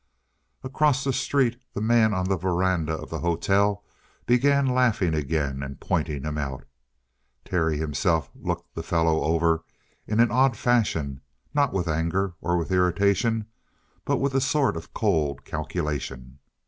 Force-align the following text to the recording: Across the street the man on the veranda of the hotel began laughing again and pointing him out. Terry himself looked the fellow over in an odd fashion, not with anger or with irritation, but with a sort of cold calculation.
Across 0.63 1.03
the 1.03 1.13
street 1.13 1.61
the 1.75 1.79
man 1.79 2.11
on 2.11 2.25
the 2.27 2.35
veranda 2.35 2.93
of 2.97 3.11
the 3.11 3.19
hotel 3.19 3.83
began 4.25 4.65
laughing 4.65 5.13
again 5.13 5.61
and 5.61 5.79
pointing 5.79 6.23
him 6.23 6.39
out. 6.39 6.63
Terry 7.45 7.77
himself 7.77 8.31
looked 8.33 8.73
the 8.73 8.81
fellow 8.81 9.21
over 9.23 9.63
in 10.07 10.19
an 10.19 10.31
odd 10.31 10.57
fashion, 10.57 11.21
not 11.53 11.71
with 11.71 11.87
anger 11.87 12.33
or 12.41 12.57
with 12.57 12.71
irritation, 12.71 13.45
but 14.03 14.17
with 14.17 14.33
a 14.33 14.41
sort 14.41 14.75
of 14.75 14.91
cold 14.91 15.45
calculation. 15.45 16.39